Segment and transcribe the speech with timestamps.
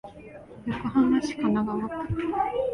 [0.65, 2.17] 横浜市神奈川区